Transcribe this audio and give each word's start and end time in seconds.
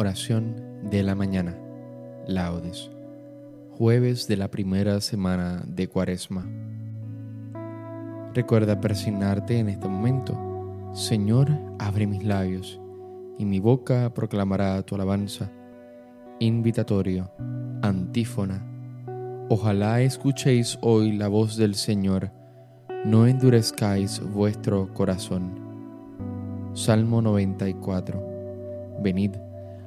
Oración 0.00 0.54
de 0.92 1.02
la 1.02 1.16
mañana. 1.16 1.58
Laudes. 2.28 2.88
Jueves 3.76 4.28
de 4.28 4.36
la 4.36 4.48
primera 4.48 5.00
semana 5.00 5.64
de 5.66 5.88
Cuaresma. 5.88 6.46
Recuerda 8.32 8.80
persignarte 8.80 9.58
en 9.58 9.68
este 9.68 9.88
momento. 9.88 10.38
Señor, 10.92 11.50
abre 11.80 12.06
mis 12.06 12.22
labios, 12.22 12.80
y 13.38 13.44
mi 13.44 13.58
boca 13.58 14.14
proclamará 14.14 14.80
tu 14.82 14.94
alabanza. 14.94 15.50
Invitatorio. 16.38 17.32
Antífona. 17.82 18.64
Ojalá 19.48 20.00
escuchéis 20.02 20.78
hoy 20.80 21.10
la 21.10 21.26
voz 21.26 21.56
del 21.56 21.74
Señor, 21.74 22.30
no 23.04 23.26
endurezcáis 23.26 24.20
vuestro 24.20 24.94
corazón. 24.94 25.58
Salmo 26.72 27.20
94. 27.20 28.22
Venid 29.02 29.47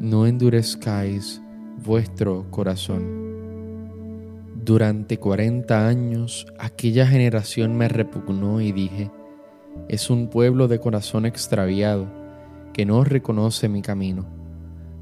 no 0.00 0.26
endurezcáis 0.26 1.40
vuestro 1.84 2.50
corazón. 2.50 3.26
Durante 4.62 5.18
cuarenta 5.18 5.88
años 5.88 6.46
aquella 6.58 7.06
generación 7.06 7.76
me 7.76 7.88
repugnó 7.88 8.60
y 8.60 8.72
dije, 8.72 9.10
es 9.88 10.10
un 10.10 10.28
pueblo 10.28 10.68
de 10.68 10.80
corazón 10.80 11.24
extraviado 11.24 12.06
que 12.74 12.84
no 12.84 13.04
reconoce 13.04 13.68
mi 13.68 13.80
camino. 13.80 14.26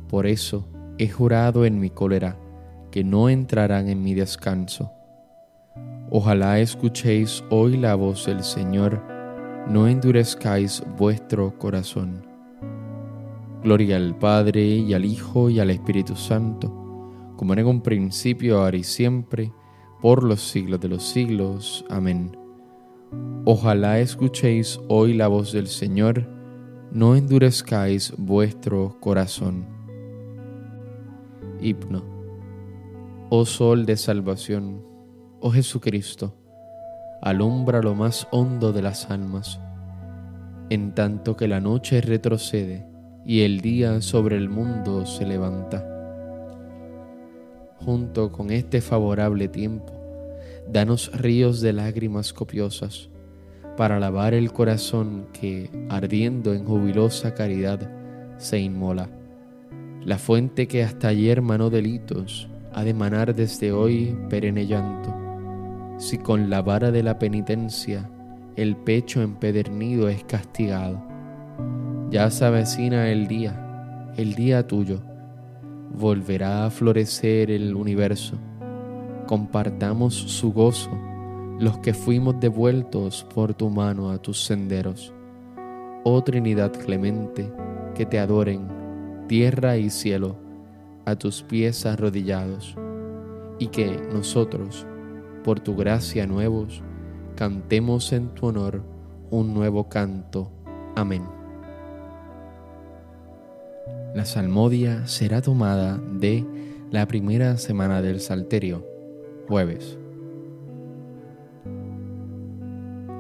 Por 0.09 0.27
eso 0.27 0.69
he 0.99 1.09
jurado 1.09 1.65
en 1.65 1.81
mi 1.81 1.91
cólera 1.91 2.37
que 2.93 3.03
no 3.03 3.29
entrarán 3.29 3.89
en 3.89 4.03
mi 4.03 4.15
descanso. 4.15 4.93
Ojalá 6.11 6.61
escuchéis 6.61 7.43
hoy 7.51 7.77
la 7.77 7.97
voz 7.97 8.27
del 8.27 8.45
Señor, 8.45 9.03
no 9.69 9.89
endurezcáis 9.89 10.85
vuestro 10.97 11.59
corazón. 11.59 12.34
Gloria 13.65 13.97
al 13.97 14.15
Padre 14.19 14.63
y 14.63 14.93
al 14.93 15.07
Hijo 15.07 15.49
y 15.49 15.59
al 15.59 15.71
Espíritu 15.71 16.17
Santo, 16.17 16.69
como 17.39 17.55
en 17.55 17.65
un 17.65 17.81
principio, 17.81 18.61
ahora 18.61 18.77
y 18.77 18.85
siempre, 18.85 19.55
por 20.03 20.23
los 20.23 20.43
siglos 20.43 20.81
de 20.81 20.89
los 20.89 21.03
siglos. 21.03 21.83
Amén. 21.89 22.37
Ojalá 23.47 24.01
escuchéis 24.01 24.79
hoy 24.89 25.15
la 25.15 25.29
voz 25.29 25.51
del 25.51 25.67
Señor, 25.67 26.29
no 26.93 27.17
endurezcáis 27.17 28.13
vuestro 28.19 28.99
corazón. 29.01 29.65
Hipno. 31.59 32.05
Oh 33.31 33.47
Sol 33.47 33.87
de 33.87 33.97
Salvación, 33.97 34.85
oh 35.41 35.51
Jesucristo, 35.51 36.37
alumbra 37.23 37.81
lo 37.81 37.95
más 37.95 38.29
hondo 38.31 38.75
de 38.75 38.83
las 38.83 39.11
almas, 39.11 39.59
en 40.69 40.95
tanto 40.95 41.35
que 41.35 41.49
la 41.49 41.61
noche 41.61 42.03
retrocede 42.03 42.93
y 43.27 43.43
el 43.43 43.61
día 43.61 44.01
sobre 44.01 44.37
el 44.37 44.49
mundo 44.49 45.07
se 45.07 45.27
levanta. 45.27 45.85
Junto 47.85 48.33
con 48.33 48.51
este 48.51 48.81
favorable 48.81 49.49
tiempo, 49.49 49.93
danos 50.71 51.11
ríos 51.13 51.61
de 51.61 51.73
lágrimas 51.73 52.33
copiosas 52.33 53.09
para 53.77 53.99
lavar 53.99 54.35
el 54.35 54.53
corazón 54.53 55.27
que, 55.33 55.71
ardiendo 55.89 56.55
en 56.55 56.65
jubilosa 56.65 57.35
caridad, 57.35 57.91
se 58.39 58.59
inmola. 58.59 59.09
La 60.05 60.19
fuente 60.19 60.69
que 60.69 60.83
hasta 60.83 61.09
ayer 61.09 61.43
manó 61.43 61.71
delitos 61.71 62.49
ha 62.73 62.85
de 62.85 62.95
manar 62.95 63.35
desde 63.35 63.73
hoy 63.73 64.17
perenne 64.29 64.67
llanto 64.67 65.25
si 65.99 66.19
con 66.19 66.51
la 66.51 66.63
vara 66.63 66.91
de 66.91 67.03
la 67.03 67.19
penitencia 67.19 68.11
el 68.57 68.77
pecho 68.77 69.23
empedernido 69.23 70.09
es 70.09 70.25
castigado. 70.25 71.03
Ya 72.15 72.31
se 72.31 72.45
avecina 72.45 73.09
el 73.11 73.27
día, 73.27 74.13
el 74.17 74.37
día 74.37 74.65
tuyo, 74.69 75.01
volverá 75.99 76.65
a 76.65 76.71
florecer 76.71 77.51
el 77.51 77.75
universo. 77.75 78.39
Compartamos 79.27 80.15
su 80.15 80.53
gozo 80.53 80.93
los 81.59 81.79
que 81.79 81.93
fuimos 81.93 82.39
devueltos 82.39 83.27
por 83.35 83.55
tu 83.55 83.69
mano 83.69 84.13
a 84.13 84.19
tus 84.19 84.45
senderos. 84.45 85.13
Oh 86.05 86.23
Trinidad 86.23 86.73
clemente, 86.73 87.53
que 87.97 88.07
te 88.07 88.21
adoren 88.21 88.69
tierra 89.27 89.77
y 89.77 89.91
cielo 89.91 90.37
a 91.07 91.17
tus 91.17 91.43
pies 91.43 91.85
arrodillados, 91.85 92.77
y 93.59 93.67
que 93.67 94.01
nosotros, 94.13 94.87
por 95.43 95.59
tu 95.59 95.75
gracia 95.75 96.29
nuevos, 96.29 96.81
cantemos 97.35 98.13
en 98.13 98.29
tu 98.35 98.47
honor 98.47 98.85
un 99.33 99.53
nuevo 99.53 99.89
canto. 99.89 100.53
Amén. 100.95 101.34
La 104.15 104.25
salmodia 104.25 105.09
será 105.09 105.43
tomada 105.43 105.99
de 105.99 106.47
la 106.93 107.09
primera 107.09 107.57
semana 107.57 108.01
del 108.01 108.21
Salterio, 108.21 108.87
jueves. 109.49 109.99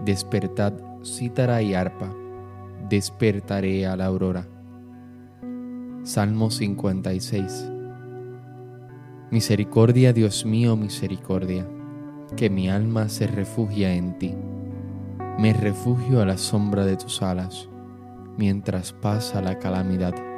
Despertad 0.05 0.75
cítara 1.03 1.63
y 1.63 1.75
arpa, 1.75 2.15
despertaré 2.89 3.87
a 3.87 3.97
la 3.97 4.07
aurora. 4.07 4.47
Salmo 6.05 6.53
56. 6.53 7.73
Misericordia, 9.33 10.13
Dios 10.13 10.47
mío, 10.47 10.77
misericordia 10.77 11.67
que 12.37 12.51
mi 12.51 12.71
alma 12.71 13.09
se 13.09 13.27
refugia 13.27 13.95
en 13.95 14.17
ti. 14.19 14.33
Me 15.41 15.53
refugio 15.55 16.21
a 16.21 16.27
la 16.27 16.39
sombra 16.39 16.85
de 16.85 16.97
tus 16.97 17.21
alas, 17.21 17.69
mientras 18.37 18.93
pasa 18.93 19.43
la 19.43 19.59
calamidad. 19.59 20.34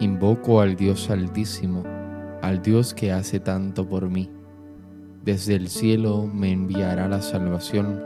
Invoco 0.00 0.60
al 0.60 0.74
Dios 0.74 1.08
altísimo, 1.08 1.84
al 2.42 2.60
Dios 2.62 2.94
que 2.94 3.12
hace 3.12 3.38
tanto 3.38 3.88
por 3.88 4.10
mí. 4.10 4.28
Desde 5.24 5.54
el 5.54 5.68
cielo 5.68 6.26
me 6.26 6.50
enviará 6.50 7.08
la 7.08 7.22
salvación, 7.22 8.02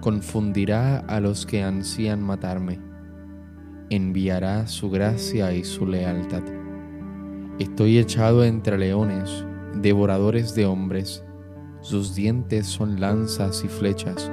confundirá 0.00 0.98
a 0.98 1.20
los 1.20 1.44
que 1.44 1.62
ansían 1.62 2.22
matarme, 2.22 2.80
enviará 3.90 4.66
su 4.66 4.90
gracia 4.90 5.52
y 5.52 5.62
su 5.62 5.86
lealtad. 5.86 6.42
Estoy 7.58 7.98
echado 7.98 8.42
entre 8.42 8.78
leones, 8.78 9.44
devoradores 9.74 10.54
de 10.54 10.64
hombres, 10.64 11.22
sus 11.82 12.14
dientes 12.14 12.66
son 12.66 12.98
lanzas 12.98 13.62
y 13.62 13.68
flechas, 13.68 14.32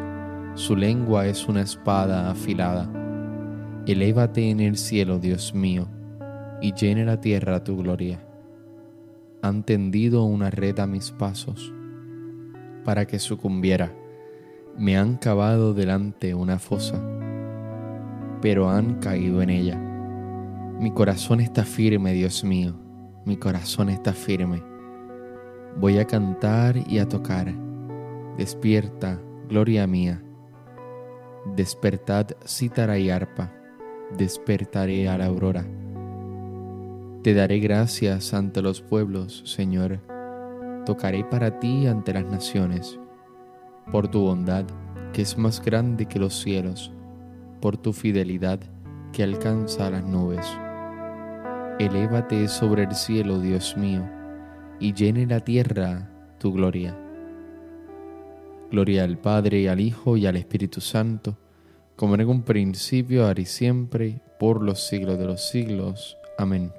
su 0.56 0.76
lengua 0.78 1.28
es 1.28 1.48
una 1.50 1.62
espada 1.62 2.32
afilada. 2.32 2.90
Elévate 3.86 4.50
en 4.50 4.62
el 4.62 4.78
cielo, 4.78 5.20
Dios 5.20 5.54
mío, 5.54 5.90
y 6.62 6.74
llene 6.74 7.06
la 7.06 7.20
tierra 7.22 7.64
tu 7.64 7.78
gloria. 7.78 8.24
han 9.42 9.64
tendido 9.64 10.24
una 10.24 10.50
red 10.50 10.80
a 10.80 10.88
mis 10.88 11.12
pasos 11.12 11.74
para 12.84 13.06
que 13.06 13.20
sucumbiera. 13.20 13.94
Me 14.78 14.98
han 14.98 15.18
cavado 15.18 15.74
delante 15.74 16.34
una 16.34 16.58
fosa, 16.58 17.02
pero 18.42 18.70
han 18.70 18.96
caído 18.96 19.42
en 19.42 19.50
ella. 19.50 19.78
Mi 20.80 20.92
corazón 20.92 21.40
está 21.40 21.66
firme, 21.66 22.14
Dios 22.14 22.44
mío, 22.44 22.76
mi 23.26 23.38
corazón 23.38 23.90
está 23.90 24.14
firme. 24.14 24.64
Voy 25.80 26.00
a 26.00 26.06
cantar 26.06 26.78
y 26.88 27.00
a 27.00 27.08
tocar. 27.08 27.54
Despierta, 28.38 29.20
gloria 29.50 29.86
mía. 29.86 30.24
Despertad 31.56 32.28
cítara 32.46 32.98
y 32.98 33.10
arpa, 33.10 33.54
despertaré 34.18 35.10
a 35.10 35.18
la 35.18 35.26
aurora. 35.26 35.66
Te 37.28 37.34
daré 37.34 37.60
gracias 37.60 38.34
ante 38.34 38.62
los 38.62 38.80
pueblos, 38.80 39.44
Señor. 39.44 40.00
Tocaré 40.86 41.26
para 41.26 41.60
ti 41.60 41.86
ante 41.86 42.14
las 42.14 42.24
naciones, 42.24 42.98
por 43.92 44.08
tu 44.08 44.22
bondad, 44.22 44.64
que 45.12 45.24
es 45.24 45.38
más 45.38 45.62
grande 45.62 46.06
que 46.06 46.20
los 46.20 46.40
cielos, 46.40 46.94
por 47.60 47.76
tu 47.76 47.92
fidelidad, 47.92 48.62
que 49.12 49.24
alcanza 49.24 49.90
las 49.90 50.06
nubes. 50.06 50.48
Elévate 51.80 52.48
sobre 52.48 52.84
el 52.84 52.96
cielo, 52.96 53.42
Dios 53.42 53.76
mío, 53.76 54.10
y 54.80 54.94
llene 54.94 55.28
la 55.28 55.42
tierra 55.42 56.10
tu 56.40 56.54
gloria. 56.54 56.98
Gloria 58.72 59.04
al 59.04 59.18
Padre, 59.18 59.70
al 59.70 59.82
Hijo 59.82 60.16
y 60.16 60.28
al 60.28 60.38
Espíritu 60.38 60.80
Santo, 60.80 61.38
como 61.98 62.16
en 62.16 62.26
un 62.26 62.44
principio, 62.44 63.28
ahora 63.28 63.42
y 63.42 63.46
siempre, 63.46 64.22
por 64.40 64.64
los 64.64 64.88
siglos 64.88 65.20
de 65.20 65.26
los 65.26 65.50
siglos. 65.50 66.16
Amén. 66.38 66.72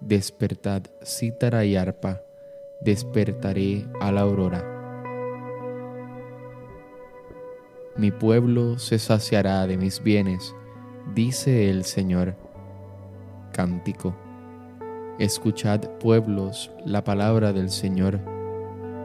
Despertad 0.00 0.84
cítara 1.04 1.66
y 1.66 1.76
arpa, 1.76 2.22
despertaré 2.80 3.86
a 4.00 4.10
la 4.10 4.22
aurora. 4.22 4.64
Mi 7.98 8.10
pueblo 8.10 8.78
se 8.78 8.98
saciará 8.98 9.66
de 9.66 9.76
mis 9.76 10.02
bienes, 10.02 10.54
dice 11.14 11.68
el 11.68 11.84
Señor. 11.84 12.34
Cántico. 13.52 14.16
Escuchad, 15.18 15.82
pueblos, 15.98 16.70
la 16.86 17.04
palabra 17.04 17.52
del 17.52 17.68
Señor, 17.68 18.20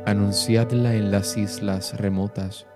anunciadla 0.06 0.96
en 0.96 1.12
las 1.12 1.36
islas 1.36 2.00
remotas. 2.00 2.68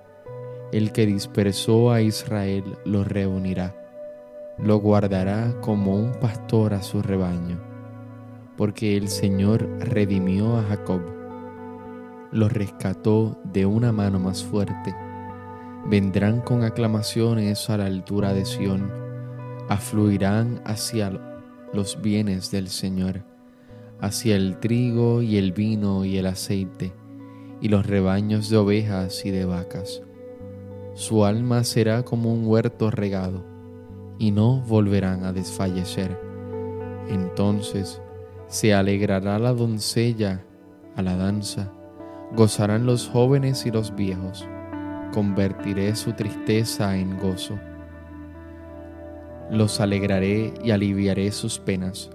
El 0.74 0.92
que 0.92 1.06
dispersó 1.06 1.94
a 1.94 2.02
Israel 2.02 2.66
lo 2.84 3.06
reunirá, 3.06 3.74
lo 4.58 4.78
guardará 4.82 5.56
como 5.62 5.96
un 5.96 6.12
pastor 6.12 6.74
a 6.74 6.84
su 6.84 7.02
rebaño 7.02 7.69
porque 8.60 8.98
el 8.98 9.08
Señor 9.08 9.70
redimió 9.80 10.58
a 10.58 10.64
Jacob, 10.64 11.00
lo 12.34 12.50
rescató 12.50 13.40
de 13.46 13.66
una 13.66 13.94
mano 13.94 14.20
más 14.20 14.44
fuerte. 14.44 14.94
Vendrán 15.86 16.42
con 16.42 16.66
aclamaciones 16.66 17.70
a 17.70 17.78
la 17.78 17.86
altura 17.86 18.34
de 18.34 18.44
Sión, 18.44 18.92
afluirán 19.70 20.62
hacia 20.66 21.10
los 21.72 22.02
bienes 22.02 22.52
del 22.52 22.68
Señor, 22.68 23.24
hacia 24.02 24.36
el 24.36 24.60
trigo 24.60 25.22
y 25.22 25.38
el 25.38 25.54
vino 25.54 26.04
y 26.04 26.18
el 26.18 26.26
aceite, 26.26 26.92
y 27.62 27.70
los 27.70 27.86
rebaños 27.86 28.50
de 28.50 28.58
ovejas 28.58 29.26
y 29.26 29.32
de 29.32 29.46
vacas. 29.46 30.02
Su 30.96 31.24
alma 31.24 31.64
será 31.64 32.04
como 32.04 32.34
un 32.34 32.46
huerto 32.46 32.92
regado, 32.92 33.42
y 34.18 34.32
no 34.32 34.60
volverán 34.60 35.24
a 35.24 35.32
desfallecer. 35.32 36.20
Entonces 37.08 38.02
se 38.50 38.74
alegrará 38.74 39.38
la 39.38 39.54
doncella 39.54 40.44
a 40.96 41.04
la 41.04 41.16
danza, 41.16 41.72
gozarán 42.36 42.88
los 42.88 43.08
jóvenes 43.08 43.68
y 43.68 43.72
los 43.72 43.96
viejos, 43.96 44.48
convertiré 45.14 45.96
su 45.96 46.14
tristeza 46.14 46.98
en 46.98 47.20
gozo. 47.20 47.60
Los 49.52 49.80
alegraré 49.80 50.54
y 50.64 50.72
aliviaré 50.72 51.32
sus 51.32 51.60
penas, 51.60 52.10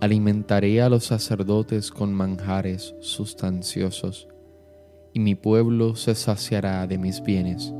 alimentaré 0.00 0.80
a 0.80 0.88
los 0.88 1.04
sacerdotes 1.04 1.90
con 1.90 2.14
manjares 2.14 2.94
sustanciosos, 3.00 4.26
y 5.12 5.20
mi 5.20 5.34
pueblo 5.34 5.96
se 5.96 6.14
saciará 6.14 6.86
de 6.86 6.96
mis 6.96 7.22
bienes. 7.22 7.74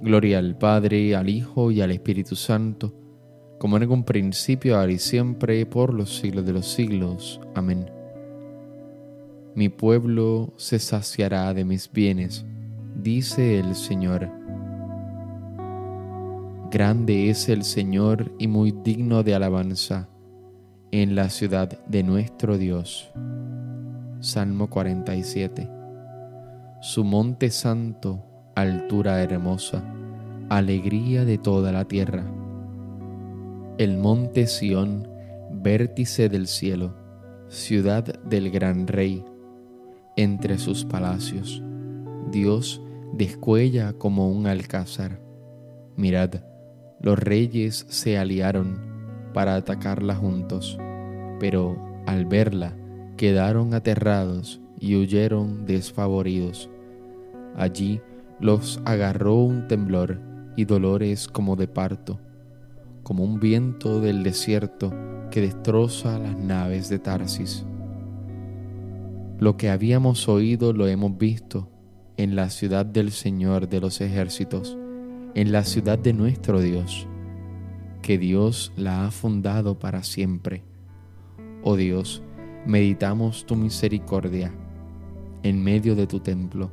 Gloria 0.00 0.38
al 0.38 0.56
Padre, 0.56 1.14
al 1.14 1.28
Hijo 1.28 1.70
y 1.70 1.82
al 1.82 1.90
Espíritu 1.90 2.36
Santo, 2.36 2.94
como 3.58 3.76
en 3.76 3.90
un 3.90 4.04
principio, 4.04 4.78
ahora 4.78 4.92
y 4.92 4.98
siempre, 4.98 5.64
por 5.66 5.94
los 5.94 6.18
siglos 6.18 6.44
de 6.44 6.52
los 6.52 6.66
siglos. 6.66 7.40
Amén. 7.54 7.90
Mi 9.54 9.68
pueblo 9.68 10.52
se 10.56 10.78
saciará 10.78 11.54
de 11.54 11.64
mis 11.64 11.90
bienes, 11.90 12.44
dice 12.94 13.58
el 13.58 13.74
Señor. 13.74 14.28
Grande 16.70 17.30
es 17.30 17.48
el 17.48 17.64
Señor 17.64 18.32
y 18.38 18.48
muy 18.48 18.72
digno 18.72 19.22
de 19.22 19.34
alabanza 19.34 20.08
en 20.90 21.14
la 21.14 21.30
ciudad 21.30 21.82
de 21.86 22.02
nuestro 22.02 22.58
Dios. 22.58 23.10
Salmo 24.20 24.68
47. 24.68 25.70
Su 26.82 27.04
monte 27.04 27.50
santo, 27.50 28.22
altura 28.54 29.22
hermosa, 29.22 29.82
alegría 30.50 31.24
de 31.24 31.38
toda 31.38 31.72
la 31.72 31.86
tierra 31.86 32.26
el 33.78 33.98
monte 33.98 34.46
Sión, 34.46 35.06
vértice 35.50 36.30
del 36.30 36.46
cielo, 36.46 36.94
ciudad 37.48 38.04
del 38.22 38.50
gran 38.50 38.86
rey. 38.86 39.22
Entre 40.16 40.56
sus 40.56 40.86
palacios, 40.86 41.62
Dios 42.30 42.80
descuella 43.12 43.92
como 43.92 44.30
un 44.30 44.46
alcázar. 44.46 45.20
Mirad, 45.94 46.36
los 47.02 47.18
reyes 47.18 47.84
se 47.90 48.16
aliaron 48.16 48.80
para 49.34 49.56
atacarla 49.56 50.14
juntos, 50.14 50.78
pero 51.38 51.76
al 52.06 52.24
verla 52.24 52.74
quedaron 53.18 53.74
aterrados 53.74 54.62
y 54.80 54.96
huyeron 54.96 55.66
desfavoridos. 55.66 56.70
Allí 57.54 58.00
los 58.40 58.80
agarró 58.86 59.34
un 59.34 59.68
temblor 59.68 60.18
y 60.56 60.64
dolores 60.64 61.28
como 61.28 61.56
de 61.56 61.68
parto 61.68 62.18
como 63.06 63.22
un 63.22 63.38
viento 63.38 64.00
del 64.00 64.24
desierto 64.24 64.92
que 65.30 65.40
destroza 65.40 66.18
las 66.18 66.36
naves 66.36 66.88
de 66.88 66.98
Tarsis. 66.98 67.64
Lo 69.38 69.56
que 69.56 69.70
habíamos 69.70 70.28
oído 70.28 70.72
lo 70.72 70.88
hemos 70.88 71.16
visto 71.16 71.70
en 72.16 72.34
la 72.34 72.50
ciudad 72.50 72.84
del 72.84 73.12
Señor 73.12 73.68
de 73.68 73.80
los 73.80 74.00
ejércitos, 74.00 74.76
en 75.36 75.52
la 75.52 75.62
ciudad 75.62 76.00
de 76.00 76.14
nuestro 76.14 76.60
Dios, 76.60 77.06
que 78.02 78.18
Dios 78.18 78.72
la 78.76 79.06
ha 79.06 79.12
fundado 79.12 79.78
para 79.78 80.02
siempre. 80.02 80.64
Oh 81.62 81.76
Dios, 81.76 82.24
meditamos 82.66 83.46
tu 83.46 83.54
misericordia 83.54 84.52
en 85.44 85.62
medio 85.62 85.94
de 85.94 86.08
tu 86.08 86.18
templo, 86.18 86.72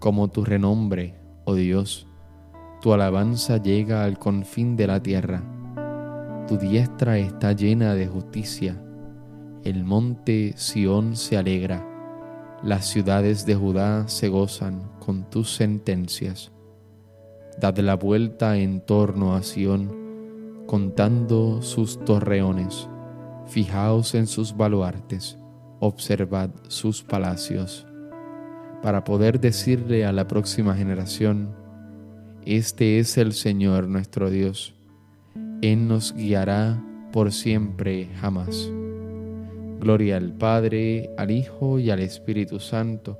como 0.00 0.26
tu 0.26 0.44
renombre, 0.44 1.14
oh 1.44 1.54
Dios, 1.54 2.05
tu 2.86 2.92
alabanza 2.92 3.56
llega 3.56 4.04
al 4.04 4.16
confín 4.16 4.76
de 4.76 4.86
la 4.86 5.02
tierra. 5.02 5.42
Tu 6.46 6.56
diestra 6.56 7.18
está 7.18 7.50
llena 7.50 7.96
de 7.96 8.06
justicia. 8.06 8.80
El 9.64 9.82
monte 9.82 10.52
Sión 10.54 11.16
se 11.16 11.36
alegra. 11.36 11.84
Las 12.62 12.86
ciudades 12.86 13.44
de 13.44 13.56
Judá 13.56 14.06
se 14.06 14.28
gozan 14.28 14.88
con 15.04 15.28
tus 15.28 15.52
sentencias. 15.52 16.52
Dad 17.60 17.76
la 17.78 17.96
vuelta 17.96 18.56
en 18.56 18.80
torno 18.80 19.34
a 19.34 19.42
Sión, 19.42 20.62
contando 20.68 21.62
sus 21.62 21.98
torreones. 22.04 22.88
Fijaos 23.46 24.14
en 24.14 24.28
sus 24.28 24.56
baluartes, 24.56 25.40
observad 25.80 26.50
sus 26.68 27.02
palacios, 27.02 27.84
para 28.80 29.02
poder 29.02 29.40
decirle 29.40 30.06
a 30.06 30.12
la 30.12 30.28
próxima 30.28 30.76
generación, 30.76 31.65
este 32.46 33.00
es 33.00 33.18
el 33.18 33.32
Señor 33.32 33.88
nuestro 33.88 34.30
Dios. 34.30 34.72
Él 35.62 35.88
nos 35.88 36.14
guiará 36.14 36.80
por 37.12 37.32
siempre 37.32 38.08
jamás. 38.20 38.70
Gloria 39.80 40.16
al 40.16 40.32
Padre, 40.32 41.10
al 41.18 41.32
Hijo 41.32 41.80
y 41.80 41.90
al 41.90 41.98
Espíritu 41.98 42.60
Santo, 42.60 43.16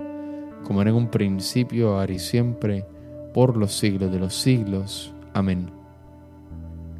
como 0.63 0.81
en 0.81 0.93
un 0.93 1.11
principio, 1.11 1.97
ahora 1.97 2.13
y 2.13 2.19
siempre, 2.19 2.85
por 3.33 3.57
los 3.57 3.73
siglos 3.73 4.13
de 4.13 4.19
los 4.19 4.33
siglos. 4.33 5.13
Amén. 5.33 5.69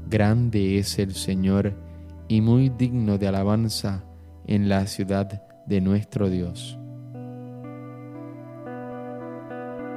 Grande 0.10 0.80
es 0.80 1.00
el 1.00 1.14
Señor 1.14 1.74
y 2.28 2.42
muy 2.42 2.68
digno 2.68 3.18
de 3.18 3.30
alabanza 3.30 4.04
en 4.48 4.68
la 4.68 4.86
ciudad 4.86 5.44
de 5.66 5.80
nuestro 5.80 6.30
Dios. 6.30 6.78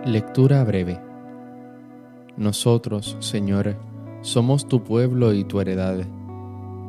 Lectura 0.05 0.63
breve 0.63 1.10
nosotros, 2.41 3.19
Señor, 3.21 3.77
somos 4.23 4.67
tu 4.67 4.83
pueblo 4.83 5.35
y 5.35 5.45
tu 5.45 5.61
heredad. 5.61 6.07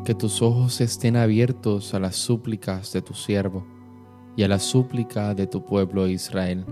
que 0.06 0.16
tus 0.16 0.42
ojos 0.42 0.82
estén 0.82 1.16
abiertos 1.16 1.94
a 1.94 2.00
las 2.00 2.16
súplicas 2.16 2.92
de 2.92 3.04
tu 3.04 3.14
siervo 3.14 3.64
y 4.36 4.42
a 4.42 4.48
la 4.48 4.58
súplica 4.58 5.36
de 5.36 5.46
tu 5.46 5.64
pueblo 5.64 6.08
Israel, 6.08 6.66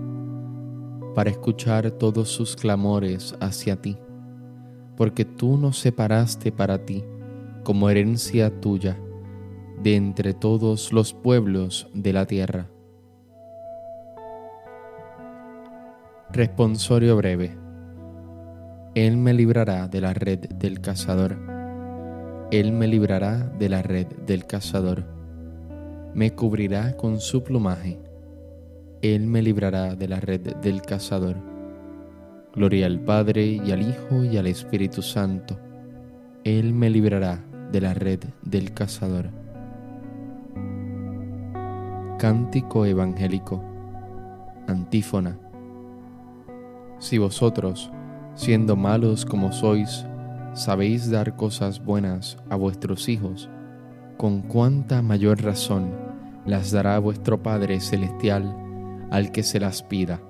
para 1.13 1.29
escuchar 1.29 1.91
todos 1.91 2.29
sus 2.29 2.55
clamores 2.55 3.35
hacia 3.39 3.79
ti, 3.79 3.99
porque 4.97 5.25
tú 5.25 5.57
nos 5.57 5.77
separaste 5.77 6.51
para 6.51 6.85
ti 6.85 7.03
como 7.63 7.87
herencia 7.89 8.61
tuya 8.61 8.97
de 9.83 9.95
entre 9.95 10.33
todos 10.33 10.91
los 10.91 11.13
pueblos 11.13 11.87
de 11.93 12.13
la 12.13 12.25
tierra. 12.25 12.67
Responsorio 16.31 17.15
breve. 17.15 17.68
Él 18.95 19.17
me 19.17 19.33
librará 19.33 19.87
de 19.87 20.01
la 20.01 20.13
red 20.13 20.39
del 20.55 20.81
cazador. 20.81 21.37
Él 22.49 22.71
me 22.71 22.87
librará 22.87 23.37
de 23.37 23.69
la 23.69 23.83
red 23.83 24.07
del 24.25 24.47
cazador. 24.47 25.05
Me 26.15 26.31
cubrirá 26.31 26.97
con 26.97 27.19
su 27.19 27.43
plumaje. 27.43 27.99
Él 29.03 29.27
me 29.27 29.43
librará 29.43 29.95
de 29.95 30.07
la 30.07 30.19
red 30.19 30.55
del 30.55 30.81
cazador. 30.81 31.35
Gloria 32.55 32.87
al 32.87 32.99
Padre 32.99 33.45
y 33.45 33.71
al 33.71 33.83
Hijo 33.83 34.23
y 34.23 34.37
al 34.37 34.47
Espíritu 34.47 35.03
Santo. 35.03 35.59
Él 36.43 36.73
me 36.73 36.89
librará 36.89 37.45
de 37.71 37.81
la 37.81 37.93
red 37.93 38.21
del 38.41 38.73
cazador. 38.73 39.29
Cántico 42.17 42.87
Evangélico. 42.87 43.63
Antífona. 44.67 45.37
Si 46.97 47.19
vosotros, 47.19 47.91
siendo 48.39 48.77
malos 48.77 49.25
como 49.25 49.51
sois, 49.51 50.05
sabéis 50.53 51.11
dar 51.11 51.35
cosas 51.35 51.83
buenas 51.83 52.37
a 52.49 52.55
vuestros 52.55 53.09
hijos, 53.09 53.49
con 54.15 54.43
cuánta 54.43 55.01
mayor 55.01 55.43
razón 55.43 55.91
las 56.45 56.71
dará 56.71 56.97
vuestro 56.99 57.43
Padre 57.43 57.81
Celestial 57.81 58.55
al 59.11 59.33
que 59.33 59.43
se 59.43 59.59
las 59.59 59.83
pida. 59.83 60.21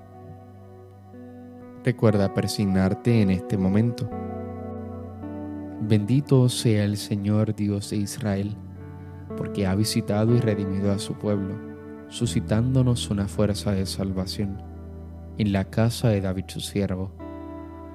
Recuerda 1.85 2.33
persignarte 2.33 3.21
en 3.21 3.29
este 3.29 3.59
momento. 3.59 4.09
Bendito 5.79 6.49
sea 6.49 6.85
el 6.85 6.97
Señor 6.97 7.55
Dios 7.55 7.91
de 7.91 7.97
Israel, 7.97 8.57
porque 9.37 9.67
ha 9.67 9.75
visitado 9.75 10.35
y 10.35 10.39
redimido 10.39 10.91
a 10.91 10.97
su 10.97 11.13
pueblo 11.13 11.69
suscitándonos 12.07 13.11
una 13.11 13.27
fuerza 13.27 13.71
de 13.71 13.85
salvación 13.85 14.63
en 15.37 15.53
la 15.53 15.65
casa 15.65 16.09
de 16.09 16.21
David 16.21 16.45
su 16.47 16.59
siervo, 16.59 17.11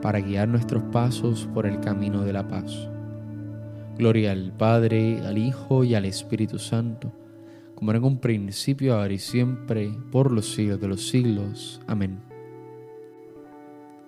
para 0.00 0.20
guiar 0.20 0.48
nuestros 0.48 0.82
pasos 0.84 1.48
por 1.52 1.66
el 1.66 1.80
camino 1.80 2.24
de 2.24 2.32
la 2.32 2.46
paz. 2.46 2.88
Gloria 3.96 4.32
al 4.32 4.52
Padre, 4.52 5.20
al 5.26 5.38
Hijo 5.38 5.82
y 5.84 5.94
al 5.94 6.04
Espíritu 6.04 6.58
Santo, 6.58 7.12
como 7.74 7.90
era 7.90 7.98
en 7.98 8.04
un 8.04 8.18
principio, 8.18 8.94
ahora 8.94 9.12
y 9.12 9.18
siempre, 9.18 9.92
por 10.10 10.32
los 10.32 10.52
siglos 10.54 10.80
de 10.80 10.88
los 10.88 11.08
siglos. 11.08 11.80
Amén. 11.86 12.20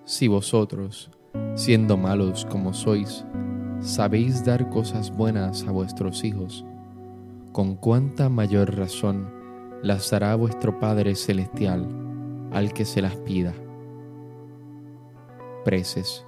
Si 0.05 0.27
vosotros, 0.27 1.09
siendo 1.55 1.97
malos 1.97 2.45
como 2.45 2.73
sois, 2.73 3.25
sabéis 3.79 4.43
dar 4.43 4.69
cosas 4.69 5.15
buenas 5.15 5.63
a 5.67 5.71
vuestros 5.71 6.23
hijos, 6.23 6.65
con 7.51 7.75
cuánta 7.75 8.29
mayor 8.29 8.75
razón 8.75 9.29
las 9.83 10.09
dará 10.11 10.35
vuestro 10.35 10.79
Padre 10.79 11.15
Celestial 11.15 11.87
al 12.51 12.73
que 12.73 12.85
se 12.85 13.01
las 13.01 13.15
pida. 13.17 13.53
Preces. 15.63 16.25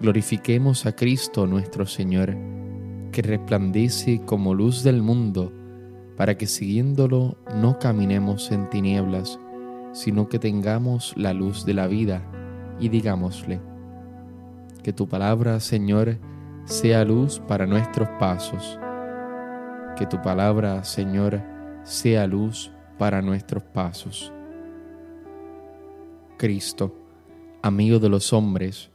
Glorifiquemos 0.00 0.86
a 0.86 0.94
Cristo 0.94 1.46
nuestro 1.46 1.86
Señor, 1.86 2.36
que 3.12 3.22
resplandece 3.22 4.22
como 4.24 4.54
luz 4.54 4.82
del 4.82 5.02
mundo, 5.02 5.52
para 6.16 6.36
que 6.36 6.46
siguiéndolo 6.46 7.36
no 7.54 7.78
caminemos 7.78 8.50
en 8.52 8.68
tinieblas, 8.68 9.38
sino 9.92 10.28
que 10.28 10.38
tengamos 10.38 11.14
la 11.16 11.32
luz 11.32 11.64
de 11.64 11.74
la 11.74 11.86
vida, 11.86 12.22
y 12.78 12.88
digámosle, 12.88 13.60
que 14.82 14.92
tu 14.92 15.08
palabra, 15.08 15.60
Señor, 15.60 16.18
sea 16.64 17.04
luz 17.04 17.40
para 17.46 17.66
nuestros 17.66 18.08
pasos 18.18 18.78
que 19.96 20.06
tu 20.06 20.20
palabra, 20.20 20.84
Señor, 20.84 21.42
sea 21.82 22.26
luz 22.26 22.70
para 22.98 23.22
nuestros 23.22 23.62
pasos. 23.64 24.32
Cristo, 26.36 26.94
amigo 27.66 27.98
de 27.98 28.08
los 28.08 28.32
hombres, 28.32 28.90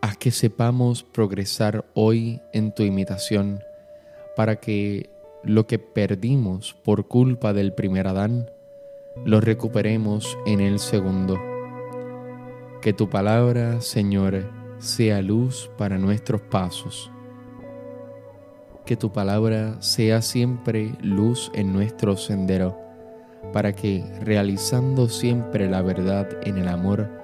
haz 0.00 0.16
que 0.16 0.30
sepamos 0.30 1.02
progresar 1.02 1.84
hoy 1.94 2.40
en 2.52 2.74
tu 2.74 2.82
imitación, 2.82 3.60
para 4.36 4.56
que 4.56 5.10
lo 5.44 5.66
que 5.66 5.78
perdimos 5.78 6.74
por 6.84 7.08
culpa 7.08 7.52
del 7.52 7.72
primer 7.72 8.06
Adán, 8.06 8.50
lo 9.24 9.40
recuperemos 9.40 10.38
en 10.46 10.60
el 10.60 10.78
segundo. 10.78 11.38
Que 12.80 12.92
tu 12.92 13.10
palabra, 13.10 13.80
Señor, 13.80 14.50
sea 14.78 15.20
luz 15.22 15.70
para 15.76 15.98
nuestros 15.98 16.40
pasos 16.42 17.12
que 18.84 18.96
tu 18.96 19.12
palabra 19.12 19.80
sea 19.80 20.22
siempre 20.22 20.92
luz 21.00 21.50
en 21.54 21.72
nuestro 21.72 22.16
sendero, 22.16 22.78
para 23.52 23.74
que, 23.74 24.04
realizando 24.20 25.08
siempre 25.08 25.68
la 25.68 25.82
verdad 25.82 26.28
en 26.42 26.58
el 26.58 26.68
amor, 26.68 27.21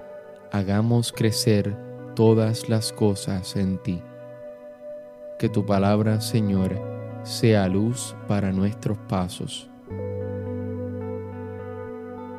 hagamos 0.51 1.13
crecer 1.13 1.77
todas 2.15 2.69
las 2.69 2.93
cosas 2.93 3.57
en 3.57 3.79
ti. 3.79 4.03
Que 5.39 5.49
tu 5.49 5.65
palabra, 5.65 6.21
Señor, 6.21 6.81
sea 7.23 7.69
luz 7.69 8.17
para 8.27 8.53
nuestros 8.53 8.99
pasos. 9.09 9.69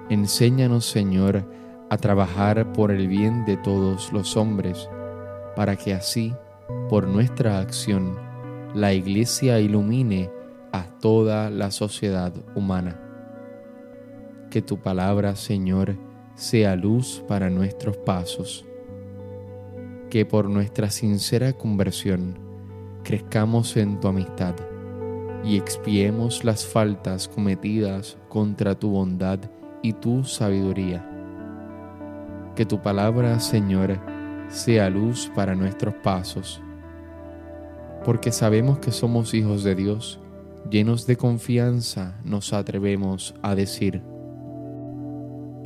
Enséñanos, 0.09 0.85
Señor, 0.85 1.45
a 1.89 1.97
trabajar 1.97 2.73
por 2.73 2.91
el 2.91 3.07
bien 3.07 3.45
de 3.45 3.57
todos 3.57 4.11
los 4.11 4.35
hombres, 4.35 4.89
para 5.55 5.75
que 5.75 5.93
así, 5.93 6.33
por 6.89 7.07
nuestra 7.07 7.59
acción, 7.59 8.17
la 8.73 8.93
Iglesia 8.93 9.59
ilumine 9.59 10.31
a 10.71 10.83
toda 10.99 11.49
la 11.49 11.71
sociedad 11.71 12.33
humana. 12.55 12.99
Que 14.49 14.61
tu 14.61 14.79
palabra, 14.79 15.35
Señor, 15.35 15.95
sea 16.39 16.75
luz 16.75 17.23
para 17.27 17.49
nuestros 17.49 17.97
pasos. 17.97 18.65
Que 20.09 20.25
por 20.25 20.49
nuestra 20.49 20.89
sincera 20.89 21.53
conversión 21.53 22.39
crezcamos 23.03 23.75
en 23.77 23.99
tu 23.99 24.07
amistad 24.07 24.55
y 25.43 25.57
expiemos 25.57 26.43
las 26.43 26.65
faltas 26.65 27.27
cometidas 27.27 28.17
contra 28.29 28.73
tu 28.73 28.89
bondad 28.89 29.39
y 29.81 29.93
tu 29.93 30.23
sabiduría. 30.23 31.05
Que 32.55 32.65
tu 32.65 32.81
palabra, 32.81 33.39
Señor, 33.39 33.99
sea 34.47 34.89
luz 34.89 35.31
para 35.35 35.55
nuestros 35.55 35.93
pasos 35.95 36.61
porque 38.03 38.31
sabemos 38.31 38.79
que 38.79 38.91
somos 38.91 39.33
hijos 39.33 39.63
de 39.63 39.75
Dios, 39.75 40.19
llenos 40.69 41.05
de 41.05 41.17
confianza 41.17 42.19
nos 42.23 42.53
atrevemos 42.53 43.35
a 43.41 43.55
decir, 43.55 44.01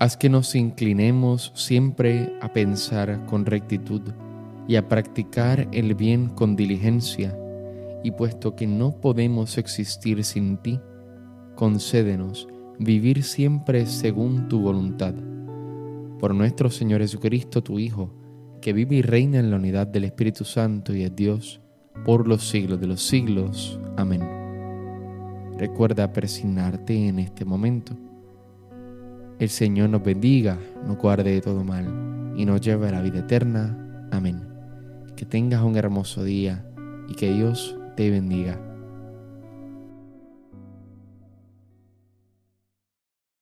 haz 0.00 0.16
que 0.16 0.30
nos 0.30 0.54
inclinemos 0.54 1.52
siempre 1.54 2.32
a 2.40 2.50
pensar 2.54 3.26
con 3.26 3.44
rectitud 3.44 4.00
y 4.66 4.76
a 4.76 4.88
practicar 4.88 5.68
el 5.72 5.94
bien 5.94 6.30
con 6.30 6.56
diligencia, 6.56 7.38
y 8.02 8.12
puesto 8.12 8.56
que 8.56 8.66
no 8.66 8.92
podemos 8.92 9.58
existir 9.58 10.24
sin 10.24 10.56
ti, 10.56 10.80
concédenos 11.54 12.48
vivir 12.78 13.22
siempre 13.22 13.84
según 13.84 14.48
tu 14.48 14.60
voluntad. 14.60 15.12
Por 16.18 16.34
nuestro 16.34 16.70
Señor 16.70 17.02
Jesucristo, 17.02 17.62
tu 17.62 17.78
Hijo, 17.78 18.14
que 18.62 18.72
vive 18.72 18.96
y 18.96 19.02
reina 19.02 19.38
en 19.38 19.50
la 19.50 19.56
unidad 19.56 19.86
del 19.86 20.04
Espíritu 20.04 20.46
Santo 20.46 20.94
y 20.94 21.02
es 21.02 21.14
Dios, 21.14 21.60
por 22.06 22.26
los 22.26 22.48
siglos 22.48 22.80
de 22.80 22.86
los 22.86 23.02
siglos. 23.02 23.78
Amén. 23.98 24.22
Recuerda 25.58 26.10
persignarte 26.10 27.06
en 27.06 27.18
este 27.18 27.44
momento. 27.44 27.94
El 29.40 29.48
Señor 29.48 29.88
nos 29.88 30.04
bendiga, 30.04 30.58
nos 30.86 30.98
guarde 30.98 31.32
de 31.32 31.40
todo 31.40 31.64
mal 31.64 32.34
y 32.36 32.44
nos 32.44 32.60
lleve 32.60 32.88
a 32.88 32.92
la 32.92 33.00
vida 33.00 33.20
eterna. 33.20 33.74
Amén. 34.10 34.42
Que 35.16 35.24
tengas 35.24 35.62
un 35.62 35.78
hermoso 35.78 36.22
día 36.22 36.62
y 37.08 37.14
que 37.14 37.32
Dios 37.32 37.74
te 37.96 38.10
bendiga. 38.10 38.60